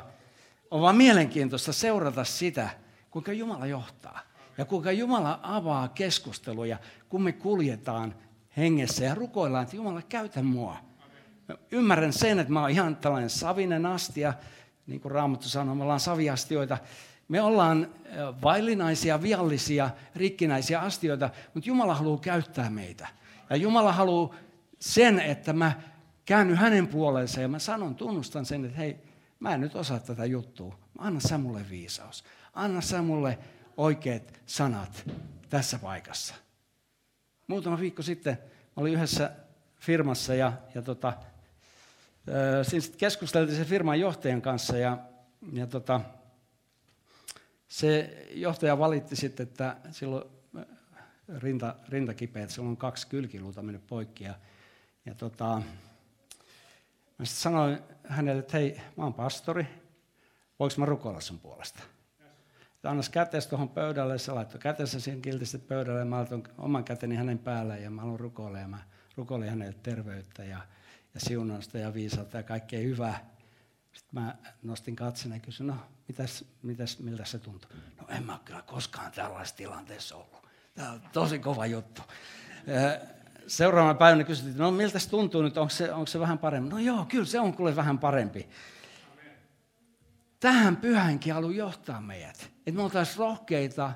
[0.71, 2.71] on vaan mielenkiintoista seurata sitä,
[3.11, 4.30] kuinka Jumala johtaa.
[4.61, 8.15] Ja kuinka Jumala avaa keskusteluja, kun me kuljetaan
[8.57, 10.77] hengessä ja rukoillaan, että Jumala käytä mua.
[11.49, 14.35] Mä ymmärrän sen, että mä oon ihan tällainen savinen astia,
[14.87, 16.79] niin kuin Raamattu sanoo, me ollaan saviastioita.
[17.29, 17.89] Me ollaan
[18.43, 23.09] vaillinaisia, viallisia, rikkinäisiä astioita, mutta Jumala haluaa käyttää meitä.
[23.51, 24.35] Ja Jumala haluaa
[24.79, 25.73] sen, että mä
[26.25, 28.97] käännyn hänen puoleensa ja mä sanon, tunnustan sen, että hei,
[29.39, 30.79] mä en nyt osaa tätä juttua.
[30.99, 32.25] Anna sä mulle viisaus.
[32.55, 33.39] Anna sä mulle
[33.77, 35.05] oikeat sanat
[35.49, 36.35] tässä paikassa.
[37.47, 38.39] Muutama viikko sitten
[38.77, 39.31] olin yhdessä
[39.79, 41.13] firmassa ja, ja tota,
[42.63, 44.99] siinä keskusteltiin sen firman johtajan kanssa ja,
[45.53, 46.01] ja tota,
[47.69, 50.25] se johtaja valitti sitten, että silloin
[51.39, 54.25] rinta, rinta kipeä, että silloin on kaksi kylkiluuta mennyt poikki.
[54.25, 54.35] Ja,
[55.07, 55.63] ja tota,
[57.19, 57.79] mä sitten sanoin
[58.09, 59.67] hänelle, että hei, mä oon pastori,
[60.59, 61.83] voiko mä rukoilla sun puolesta?
[62.85, 67.39] Annas käteesi tuohon pöydälle, se laittoi kätensä siihen kiltisti pöydälle, mä laitoin oman käteni hänen
[67.39, 68.79] päälle, ja mä haluan rukoilla, ja mä
[69.17, 70.61] rukoilin hänelle terveyttä ja,
[71.15, 73.31] ja siunausta ja viisautta ja kaikkea hyvää.
[73.93, 75.77] Sitten mä nostin katsen ja kysyin, no
[76.09, 77.71] mitäs, mitäs, miltä se tuntuu?
[78.01, 80.47] No en mä kyllä koskaan tällaisessa tilanteessa ollut.
[80.75, 82.03] Tämä on tosi kova juttu.
[83.47, 86.71] Seuraavana päivänä kysyttiin, no miltä se tuntuu nyt, onko se, onko se vähän parempi?
[86.71, 88.49] No joo, kyllä se on kuule vähän parempi.
[90.41, 92.51] Tähän pyhänkin haluan johtaa meidät.
[92.71, 93.93] Että me oltaisiin rohkeita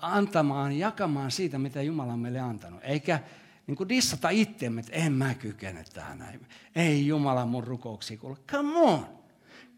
[0.00, 2.80] antamaan, jakamaan siitä, mitä Jumala on meille antanut.
[2.82, 3.20] Eikä
[3.66, 6.46] niin kuin dissata itseämme, että en mä kykene tähän näin.
[6.76, 8.36] Ei Jumala mun rukouksia kuule.
[8.50, 9.06] Come on.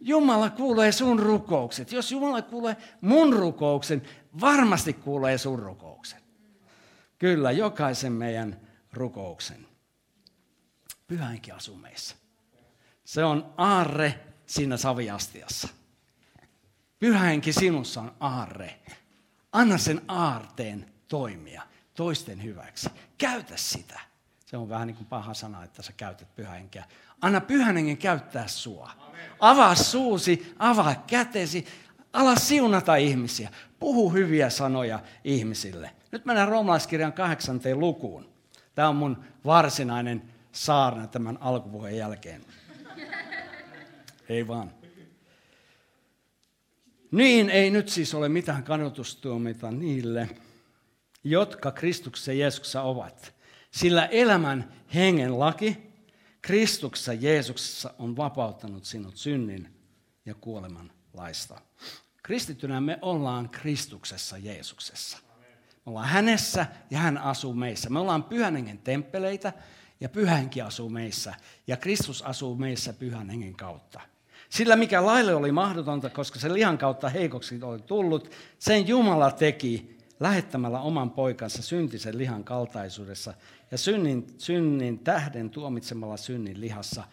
[0.01, 1.93] Jumala kuulee sun rukoukset.
[1.93, 4.03] Jos Jumala kuulee mun rukouksen,
[4.41, 6.21] varmasti kuulee sun rukouksen.
[7.19, 8.61] Kyllä, jokaisen meidän
[8.93, 9.67] rukouksen.
[11.07, 12.17] Pyhänkin asuu meissä.
[13.05, 15.69] Se on aarre siinä saviastiassa.
[16.99, 18.81] Pyhänkin sinussa on aarre.
[19.53, 21.63] Anna sen aarteen toimia
[21.95, 22.89] toisten hyväksi.
[23.19, 24.01] Käytä sitä.
[24.47, 26.85] Se on vähän niin kuin paha sana, että sä käytät pyhänkeä.
[27.21, 28.91] Anna pyhän käyttää sua.
[29.41, 31.67] Avaa suusi, avaa kätesi,
[32.13, 33.51] ala siunata ihmisiä.
[33.79, 35.91] Puhu hyviä sanoja ihmisille.
[36.13, 38.29] Nyt mennään roomalaiskirjan kahdeksanteen lukuun.
[38.75, 42.45] Tämä on mun varsinainen saarna tämän alkupuheen jälkeen.
[44.29, 44.78] Ei vaan.
[47.11, 50.29] Niin ei nyt siis ole mitään kannatustuomita niille,
[51.25, 53.35] jotka Kristuksessa Jeesuksessa ovat.
[53.71, 55.89] Sillä elämän hengen laki
[56.43, 59.75] Kristuksessa Jeesuksessa on vapauttanut sinut synnin
[60.27, 61.61] ja kuoleman laista.
[62.23, 65.19] Kristittynä me ollaan Kristuksessa Jeesuksessa.
[65.87, 67.91] Me ollaan hänessä ja hän asuu meissä.
[67.91, 69.53] Me ollaan pyhän hengen temppeleitä
[70.01, 71.35] ja pyhänkin asuu meissä.
[71.67, 74.01] Ja Kristus asuu meissä pyhän hengen kautta.
[74.49, 79.99] Sillä mikä laille oli mahdotonta, koska se lihan kautta heikoksi oli tullut, sen Jumala teki
[80.21, 83.35] lähettämällä oman poikansa syntisen lihan kaltaisuudessa
[83.71, 87.05] ja synnin, synnin tähden tuomitsemalla synnin lihassa,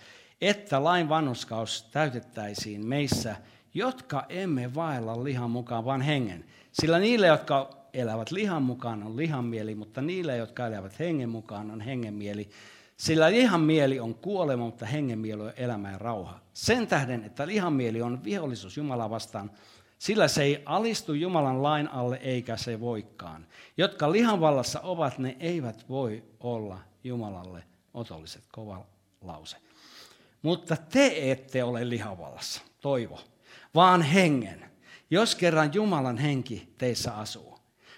[0.41, 3.35] että lain vannuskaus täytettäisiin meissä,
[3.73, 6.45] jotka emme vaella lihan mukaan, vaan hengen.
[6.71, 11.71] Sillä niille, jotka elävät lihan mukaan, on lihan mieli, mutta niille, jotka elävät hengen mukaan,
[11.71, 12.49] on hengen mieli.
[12.97, 16.39] Sillä lihan mieli on kuolema, mutta hengen mieli on elämä ja rauha.
[16.53, 19.51] Sen tähden, että lihan mieli on vihollisuus Jumalaa vastaan,
[19.99, 23.47] sillä se ei alistu Jumalan lain alle eikä se voikaan.
[23.77, 28.43] Jotka lihan vallassa ovat, ne eivät voi olla Jumalalle otolliset.
[28.51, 28.85] Kova
[29.21, 29.57] lause.
[30.41, 33.19] Mutta te ette ole lihavallassa, toivo,
[33.75, 34.65] vaan hengen,
[35.09, 37.54] jos kerran Jumalan henki teissä asuu.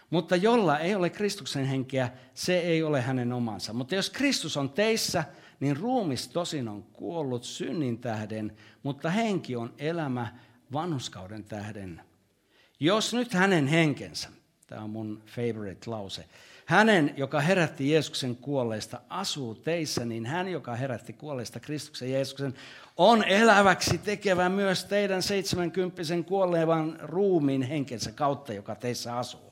[0.10, 3.74] Mutta jolla ei ole Kristuksen henkeä, se ei ole hänen omansa.
[3.74, 5.24] Mutta jos Kristus on teissä,
[5.60, 10.34] niin ruumis tosin on kuollut synnin tähden, mutta henki on elämä
[10.74, 12.02] vanhuskauden tähden.
[12.80, 14.30] Jos nyt hänen henkensä,
[14.68, 16.26] tämä on mun favorite lause,
[16.66, 22.54] hänen, joka herätti Jeesuksen kuolleista, asuu teissä, niin hän, joka herätti kuolleista Kristuksen Jeesuksen,
[22.98, 29.47] on eläväksi tekevä myös teidän 70 kuolleevan ruumiin henkensä kautta, joka teissä asuu.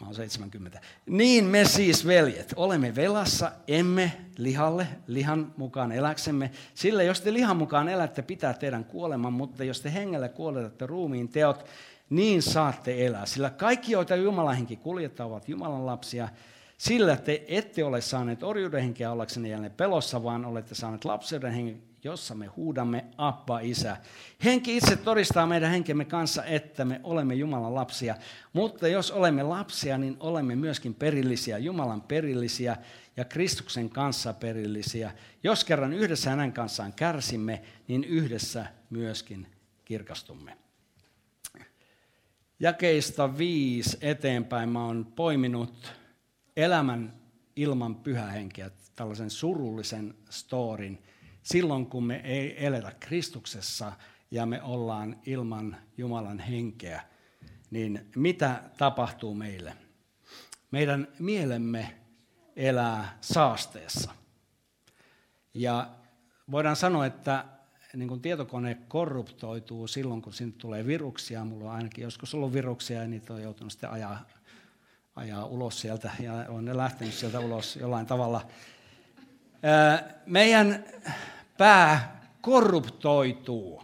[0.00, 0.80] Mä oon 70.
[1.06, 6.50] Niin me siis, veljet, olemme velassa, emme lihalle, lihan mukaan eläksemme.
[6.74, 11.28] Sillä jos te lihan mukaan elätte, pitää teidän kuoleman, mutta jos te hengellä kuoletatte ruumiin
[11.28, 11.64] teot,
[12.10, 13.26] niin saatte elää.
[13.26, 16.28] Sillä kaikki, joita Jumalan henki kuljettaa, ovat Jumalan lapsia.
[16.78, 21.89] Sillä te ette ole saaneet orjuuden henkeä ollaksenne jälleen pelossa, vaan olette saaneet lapseuden hengen
[22.04, 23.96] jossa me huudamme Abba, Isä.
[24.44, 28.16] Henki itse todistaa meidän henkemme kanssa, että me olemme Jumalan lapsia.
[28.52, 32.76] Mutta jos olemme lapsia, niin olemme myöskin perillisiä, Jumalan perillisiä
[33.16, 35.12] ja Kristuksen kanssa perillisiä.
[35.42, 39.46] Jos kerran yhdessä hänen kanssaan kärsimme, niin yhdessä myöskin
[39.84, 40.56] kirkastumme.
[42.60, 45.92] Jakeista viisi eteenpäin mä oon poiminut
[46.56, 47.20] elämän
[47.56, 50.98] ilman pyhähenkeä, tällaisen surullisen storin–
[51.42, 53.92] silloin, kun me ei eletä Kristuksessa
[54.30, 57.02] ja me ollaan ilman Jumalan henkeä,
[57.70, 59.76] niin mitä tapahtuu meille?
[60.70, 61.94] Meidän mielemme
[62.56, 64.10] elää saasteessa.
[65.54, 65.90] Ja
[66.50, 67.44] voidaan sanoa, että
[67.96, 71.44] niin kun tietokone korruptoituu silloin, kun sinne tulee viruksia.
[71.44, 74.26] Mulla on ainakin joskus ollut viruksia ja niitä on joutunut sitten ajaa,
[75.16, 78.46] ajaa ulos sieltä ja on ne lähtenyt sieltä ulos jollain tavalla.
[80.26, 80.84] Meidän
[81.58, 83.82] pää korruptoituu,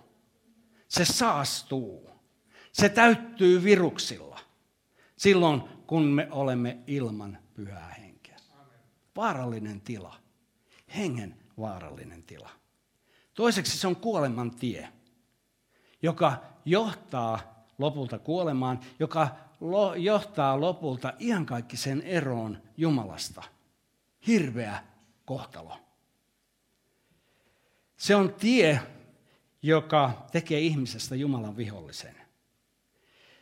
[0.88, 2.10] se saastuu.
[2.72, 4.38] Se täyttyy viruksilla
[5.16, 8.36] silloin, kun me olemme ilman pyhää henkeä.
[9.16, 10.16] Vaarallinen tila.
[10.96, 12.50] Hengen vaarallinen tila.
[13.34, 14.88] Toiseksi se on kuoleman tie,
[16.02, 19.28] joka johtaa lopulta kuolemaan, joka
[19.96, 23.42] johtaa lopulta iankaikkisen eroon Jumalasta.
[24.26, 24.82] Hirveä
[25.26, 25.78] kohtalo.
[27.96, 28.80] Se on tie,
[29.62, 32.16] joka tekee ihmisestä Jumalan vihollisen.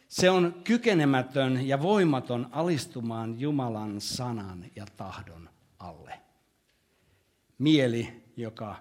[0.09, 6.21] Se on kykenemätön ja voimaton alistumaan Jumalan sanan ja tahdon alle.
[7.59, 8.77] Mieli, joka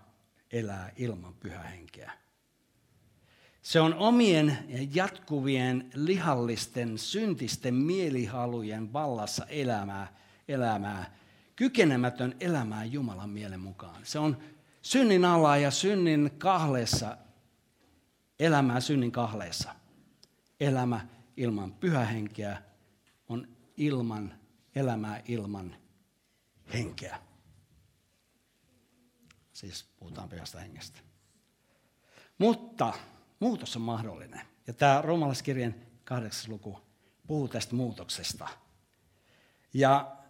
[0.51, 2.11] elää ilman pyhähenkeä.
[3.61, 10.15] Se on omien ja jatkuvien lihallisten syntisten mielihalujen vallassa elämää,
[10.47, 11.17] elämää,
[11.55, 14.05] kykenemätön elämää Jumalan mielen mukaan.
[14.05, 14.37] Se on
[14.81, 17.17] synnin alla ja synnin kahleessa,
[18.39, 19.75] elämää synnin kahleessa.
[20.59, 22.61] Elämä ilman pyhähenkeä
[23.29, 24.33] on ilman,
[24.75, 25.75] elämää ilman
[26.73, 27.19] henkeä.
[29.53, 30.99] Siis puhutaan pyhästä hengestä.
[32.37, 32.93] Mutta
[33.39, 34.41] muutos on mahdollinen.
[34.67, 36.79] Ja tämä roomalaiskirjan kahdeksas luku
[37.27, 38.47] puhuu tästä muutoksesta.
[39.73, 40.22] Ja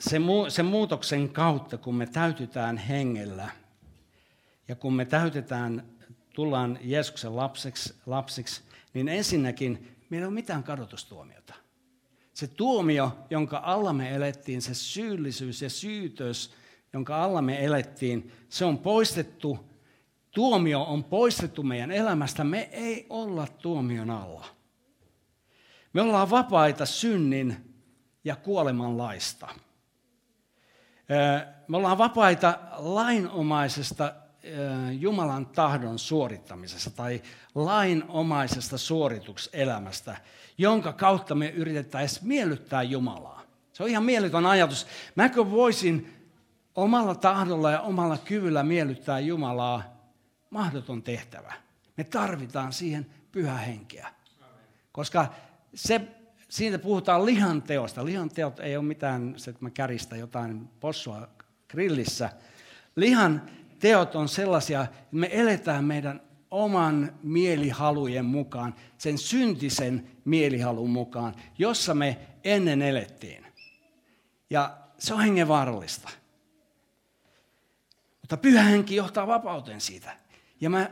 [0.00, 0.16] se,
[0.48, 3.48] sen muutoksen kautta, kun me täytytään hengellä
[4.68, 5.84] ja kun me täytetään,
[6.34, 8.62] tullaan Jeesuksen lapsiksi, lapsiksi
[8.94, 11.54] niin ensinnäkin meillä ei ole mitään kadotustuomiota.
[12.34, 16.52] Se tuomio, jonka alla me elettiin, se syyllisyys ja syytös,
[16.92, 19.70] jonka alla me elettiin, se on poistettu.
[20.30, 22.44] Tuomio on poistettu meidän elämästä.
[22.44, 24.46] Me ei olla tuomion alla.
[25.92, 27.74] Me ollaan vapaita synnin
[28.24, 29.48] ja kuoleman laista.
[31.68, 34.12] Me ollaan vapaita lainomaisesta
[34.98, 37.22] Jumalan tahdon suorittamisesta tai
[37.54, 40.16] lainomaisesta suoritukselämästä,
[40.58, 43.42] jonka kautta me yritetään miellyttää Jumalaa.
[43.72, 44.86] Se on ihan mieletön ajatus.
[45.14, 46.12] Mäkö voisin
[46.74, 49.82] omalla tahdolla ja omalla kyvyllä miellyttää Jumalaa?
[50.50, 51.52] Mahdoton tehtävä.
[51.96, 54.08] Me tarvitaan siihen pyhä henkeä.
[54.92, 55.32] Koska
[55.74, 56.00] se,
[56.50, 58.04] siitä puhutaan lihanteosta.
[58.04, 61.28] Lihanteot ei ole mitään, se, että mä käristä jotain possua
[61.68, 62.30] grillissä.
[62.96, 63.42] Lihan
[63.78, 71.94] teot on sellaisia, että me eletään meidän oman mielihalujen mukaan, sen syntisen mielihalun mukaan, jossa
[71.94, 73.46] me ennen elettiin.
[74.50, 76.10] Ja se on hengenvaarallista.
[78.20, 80.16] Mutta pyhä henki johtaa vapauteen siitä.
[80.60, 80.90] Ja mä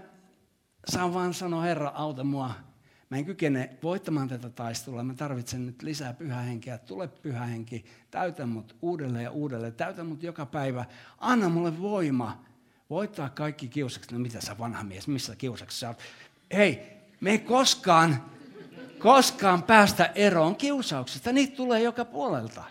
[0.88, 2.67] saan vaan sanoa, Herra, auta mua.
[3.10, 5.02] Mä en kykene voittamaan tätä taistelua.
[5.02, 6.78] Mä tarvitsen nyt lisää pyhä henkeä.
[6.78, 7.84] Tule pyhä henki.
[8.10, 9.74] Täytä mut uudelleen ja uudelleen.
[9.74, 10.84] Täytä mut joka päivä.
[11.18, 12.44] Anna mulle voima
[12.90, 14.12] voittaa kaikki kiusakset.
[14.12, 15.98] No mitä sä vanha mies, missä kiusaksi sä oot?
[16.52, 16.82] Hei,
[17.20, 18.24] me ei koskaan,
[18.98, 21.32] koskaan päästä eroon kiusauksista.
[21.32, 22.64] Niitä tulee joka puolelta.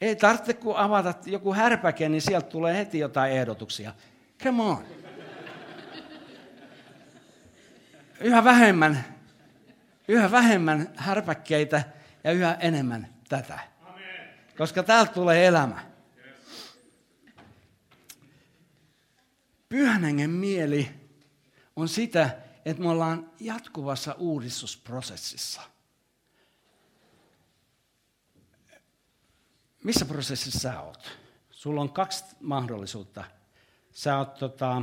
[0.00, 3.94] Ei tarvitse, kun avata joku härpäke, niin sieltä tulee heti jotain ehdotuksia.
[4.44, 4.84] Come on.
[8.20, 9.04] Yhä vähemmän,
[10.12, 11.84] yhä vähemmän härpäkkeitä
[12.24, 13.58] ja yhä enemmän tätä.
[14.58, 15.84] Koska täältä tulee elämä.
[19.68, 20.90] Pyhän hengen mieli
[21.76, 25.62] on sitä, että me ollaan jatkuvassa uudistusprosessissa.
[29.84, 31.18] Missä prosessissa sä oot?
[31.50, 33.24] Sulla on kaksi mahdollisuutta.
[33.92, 34.82] Sä oot tota,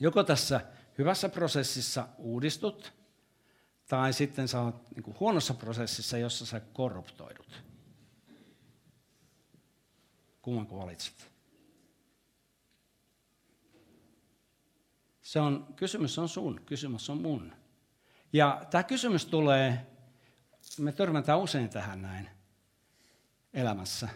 [0.00, 0.60] joko tässä
[0.98, 2.95] hyvässä prosessissa uudistut,
[3.88, 7.62] tai sitten sä oot niin kuin huonossa prosessissa, jossa sä korruptoidut.
[10.42, 11.30] Kumman valitset?
[15.22, 17.52] Se on, kysymys on sun, kysymys on mun.
[18.32, 19.86] Ja tämä kysymys tulee,
[20.78, 22.28] me törmätään usein tähän näin
[23.54, 24.06] elämässä.
[24.06, 24.12] Me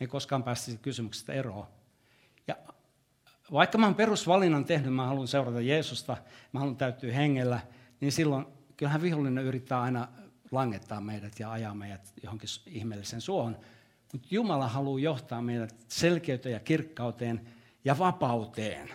[0.00, 1.66] ei koskaan päästä kysymyksestä eroon.
[2.46, 2.56] Ja
[3.52, 6.16] vaikka mä oon perusvalinnan tehnyt, mä haluan seurata Jeesusta,
[6.52, 7.60] mä haluan täyttyä hengellä,
[8.00, 10.08] niin silloin kyllähän vihollinen yrittää aina
[10.50, 13.56] langettaa meidät ja ajaa meidät johonkin ihmeelliseen suohon.
[14.12, 17.48] Mutta Jumala haluaa johtaa meidät selkeyteen ja kirkkauteen
[17.84, 18.90] ja vapauteen.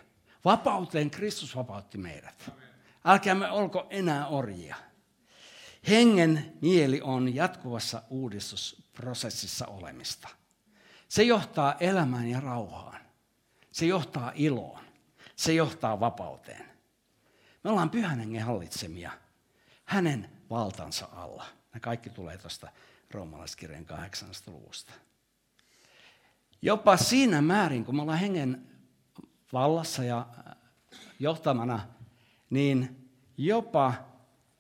[0.46, 2.52] Vapauteen Kristus vapautti meidät.
[3.06, 4.76] Älkäämme olko enää orjia.
[5.88, 10.28] Hengen mieli on jatkuvassa uudistusprosessissa olemista.
[11.08, 13.02] Se johtaa elämään ja rauhaan.
[13.72, 14.84] Se johtaa iloon.
[15.36, 16.66] Se johtaa vapauteen.
[17.64, 19.12] Me ollaan pyhän hengen hallitsemia
[19.86, 21.46] hänen valtansa alla.
[21.74, 22.72] Ne kaikki tulee tuosta
[23.12, 24.30] roomalaiskirjan 8.
[24.48, 24.94] luvusta.
[26.62, 28.68] Jopa siinä määrin, kun me ollaan hengen
[29.54, 30.28] vallassa ja
[31.20, 31.88] johtamana,
[32.50, 33.94] niin jopa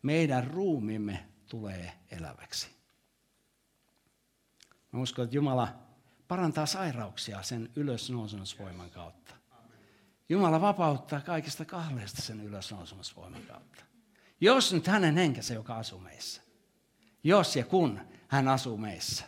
[0.01, 2.67] meidän ruumimme tulee eläväksi.
[4.91, 5.73] Mä uskon, että Jumala
[6.27, 9.33] parantaa sairauksia sen ylösnousemusvoiman kautta.
[10.29, 13.92] Jumala vapauttaa kaikista kahleista sen ylösnousemusvoiman kautta.
[14.43, 16.41] Jos nyt hänen henkensä, joka asuu meissä,
[17.23, 19.25] jos ja kun hän asuu meissä,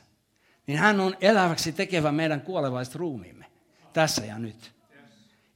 [0.67, 3.45] niin hän on eläväksi tekevä meidän kuolevaiset ruumiimme
[3.93, 4.75] tässä ja nyt.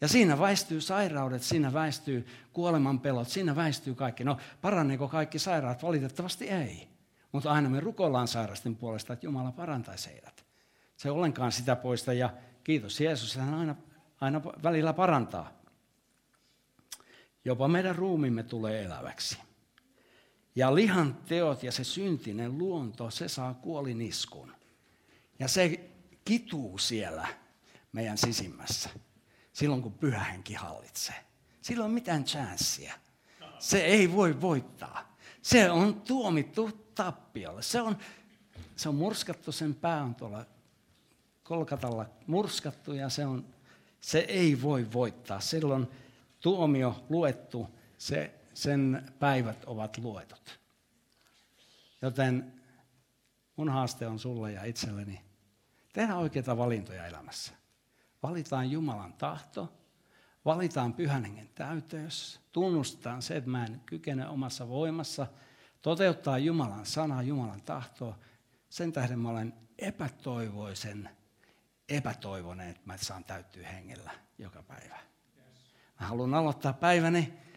[0.02, 4.24] Ja siinä väistyy sairaudet, siinä väistyy kuoleman pelot, siinä väistyy kaikki.
[4.24, 5.84] No paranneeko kaikki sairaat?
[5.84, 6.88] Valitettavasti ei.
[7.32, 10.45] Mutta aina me rukoillaan sairasten puolesta, että Jumala parantaisi heidät.
[10.98, 12.30] Se ollenkaan sitä poista ja
[12.63, 13.76] kiitos Jeesus, hän aina,
[14.22, 15.52] aina välillä parantaa.
[17.45, 19.49] Jopa meidän ruumimme tulee eläväksi.
[20.56, 24.54] Ja lihan teot ja se syntinen luonto, se saa kuoliniskun.
[25.40, 25.90] Ja se
[26.26, 27.28] kituu siellä
[27.92, 28.90] meidän sisimmässä,
[29.54, 31.26] silloin kun pyhä henki hallitsee.
[31.62, 32.94] Silloin mitään chanssiä.
[33.60, 35.16] Se ei voi voittaa.
[35.42, 37.62] Se on tuomittu tappiolle.
[37.62, 37.98] Se on,
[38.76, 40.46] se on murskattu, sen pää on tuolla
[41.44, 43.46] Kolkatalla murskattu ja se, on,
[44.02, 45.40] se ei voi voittaa.
[45.40, 45.88] Silloin
[46.40, 50.60] tuomio luettu, se, sen päivät ovat luetut.
[52.02, 52.62] Joten
[53.56, 55.22] mun haaste on sulle ja itselleni
[55.93, 57.54] tehdä oikeita valintoja elämässä.
[58.24, 59.74] Valitaan Jumalan tahto,
[60.45, 65.28] valitaan pyhän hengen täyteys, tunnustetaan se, että mä en kykene omassa voimassa,
[65.82, 68.19] toteuttaa Jumalan sanaa, Jumalan tahtoa.
[68.69, 71.10] Sen tähden mä olen epätoivoisen,
[71.89, 75.00] epätoivoinen, että mä saan täyttyä hengellä joka päivä.
[76.00, 77.49] Mä haluan aloittaa päiväni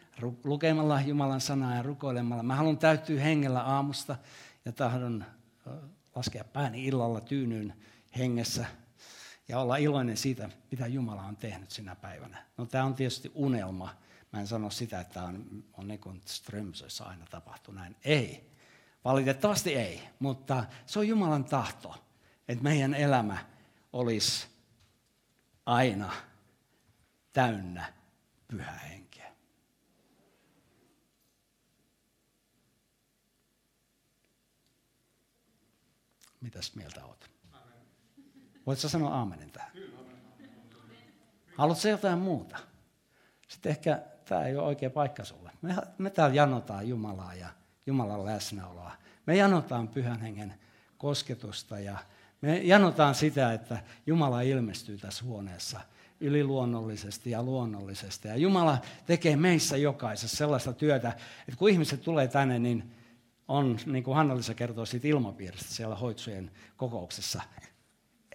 [0.44, 2.42] lukemalla Jumalan sanaa ja rukoilemalla.
[2.42, 4.16] Mä haluan täyttyä hengellä aamusta
[4.64, 5.24] ja tahdon
[6.14, 7.74] laskea pääni illalla tyynyyn
[8.18, 8.66] hengessä
[9.48, 12.46] ja olla iloinen siitä, mitä Jumala on tehnyt sinä päivänä.
[12.56, 13.94] No tämä on tietysti unelma.
[14.32, 17.96] Mä en sano sitä, että on, on niin kuin Strömsössä aina tapahtuu näin.
[18.04, 18.52] Ei.
[19.04, 22.04] Valitettavasti ei, mutta se on Jumalan tahto,
[22.48, 23.38] että meidän elämä
[23.92, 24.46] olisi
[25.66, 26.12] aina
[27.32, 27.92] täynnä
[28.48, 29.11] pyhää henkeä.
[36.42, 37.30] Mitäs mieltä olet?
[38.66, 39.72] Voitko sanoa aamenin tähän?
[41.56, 42.58] Haluatko jotain muuta?
[43.48, 45.50] Sitten ehkä tämä ei ole oikea paikka sulle.
[45.62, 47.48] Me, me täällä janotaan Jumalaa ja
[47.86, 48.92] Jumalan läsnäoloa.
[49.26, 50.54] Me janotaan pyhän hengen
[50.98, 51.98] kosketusta ja
[52.40, 55.80] me janotaan sitä, että Jumala ilmestyy tässä huoneessa
[56.20, 58.28] yliluonnollisesti ja luonnollisesti.
[58.28, 61.08] Ja Jumala tekee meissä jokaisessa sellaista työtä,
[61.48, 62.94] että kun ihmiset tulee tänne, niin
[63.52, 67.42] on, niin kuin Hanna-Lisa kertoo siitä ilmapiiristä siellä hoitsujen kokouksessa,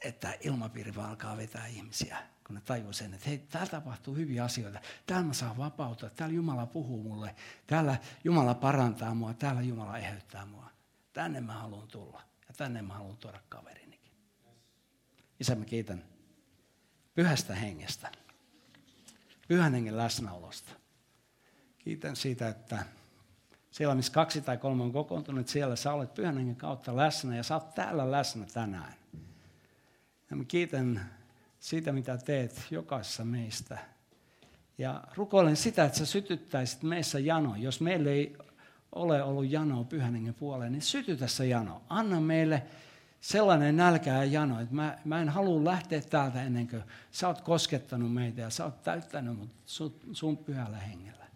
[0.03, 4.43] että ilmapiiri vaan alkaa vetää ihmisiä, kun ne tajuu sen, että hei, täällä tapahtuu hyviä
[4.43, 4.79] asioita.
[5.05, 7.35] Täällä mä saan vapautta, täällä Jumala puhuu mulle,
[7.67, 10.69] täällä Jumala parantaa mua, täällä Jumala eheyttää mua.
[11.13, 14.11] Tänne mä haluan tulla ja tänne mä haluan tuoda kaverinikin.
[15.39, 16.03] Isä, mä kiitän
[17.15, 18.11] pyhästä hengestä,
[19.47, 20.71] pyhän hengen läsnäolosta.
[21.77, 22.85] Kiitän siitä, että
[23.77, 27.43] siellä missä kaksi tai kolme on kokoontunut, siellä sä olet pyhän hengen kautta läsnä ja
[27.43, 28.93] sä oot täällä läsnä tänään.
[30.29, 31.09] Ja mä kiitän
[31.59, 33.77] siitä, mitä teet jokaisessa meistä.
[34.77, 37.55] Ja rukoilen sitä, että sä sytyttäisit meissä jano.
[37.55, 38.37] Jos meillä ei
[38.91, 41.81] ole ollut janoa pyhän hengen puoleen, niin sytytä se jano.
[41.89, 42.63] Anna meille
[43.21, 47.41] sellainen nälkä ja jano, että mä, mä en halua lähteä täältä ennen kuin sä oot
[47.41, 51.26] koskettanut meitä ja sä oot täyttänyt mut sun, sun pyhällä hengellä.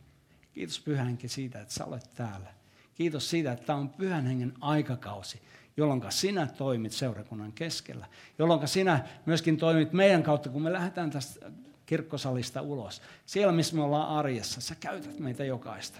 [0.53, 2.53] Kiitos pyhän siitä, että sä olet täällä.
[2.95, 5.41] Kiitos siitä, että tämä on pyhän hengen aikakausi
[5.77, 8.05] jolloin sinä toimit seurakunnan keskellä,
[8.39, 11.51] jolloin sinä myöskin toimit meidän kautta, kun me lähdetään tästä
[11.85, 13.01] kirkkosalista ulos.
[13.25, 15.99] Siellä, missä me ollaan arjessa, sä käytät meitä jokaista.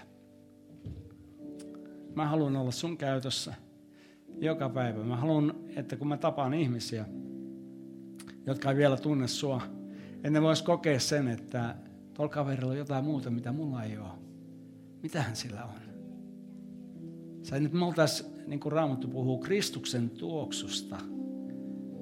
[2.14, 3.54] Mä haluan olla sun käytössä
[4.38, 5.04] joka päivä.
[5.04, 7.04] Mä haluan, että kun mä tapaan ihmisiä,
[8.46, 9.62] jotka ei vielä tunne sua,
[10.16, 11.74] että ne vois kokea sen, että
[12.14, 14.31] tuolla kaverilla on jotain muuta, mitä mulla ei ole.
[15.02, 15.92] Mitähän sillä on?
[17.42, 20.96] Sä nyt me oltaisiin niin kuin Raamattu puhuu, Kristuksen tuoksusta,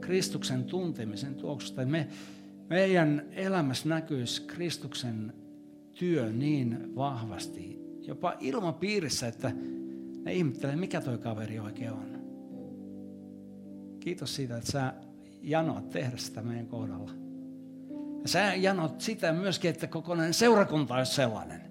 [0.00, 1.86] Kristuksen tuntemisen tuoksusta.
[1.86, 2.08] Me,
[2.68, 5.32] meidän elämässä näkyisi Kristuksen
[5.94, 9.52] työ niin vahvasti, jopa ilmapiirissä, että
[10.24, 12.20] ne ihmettelee, mikä toi kaveri oikein on.
[14.00, 14.94] Kiitos siitä, että sä
[15.42, 17.10] janoat tehdä sitä meidän kohdalla.
[18.22, 21.69] Ja sä janot sitä myöskin, että kokonainen seurakunta olisi sellainen.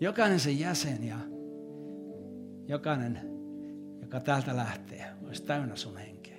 [0.00, 1.18] Jokainen sen jäsen ja
[2.68, 3.36] jokainen
[4.06, 6.36] joka täältä lähtee, olisi täynnä sun henkeä.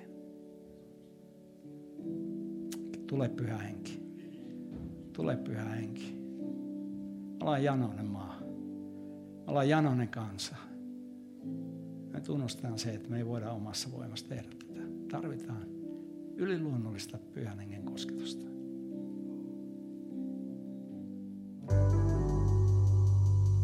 [3.06, 4.02] Tule pyhä henki.
[5.12, 6.18] Tule pyhä henki.
[7.40, 8.38] Ollaan janoinen maa.
[9.46, 10.56] Ollaan janoinen kansa.
[12.12, 14.80] Me tunnustetaan se, että me ei voida omassa voimassa tehdä tätä.
[15.10, 15.66] Tarvitaan
[16.36, 18.57] yliluonnollista pyhän hengen kosketusta.